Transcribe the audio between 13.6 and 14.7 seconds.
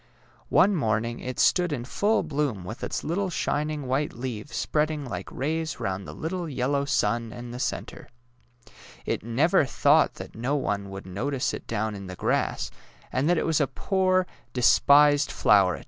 a poor, 189 190 DAISY AND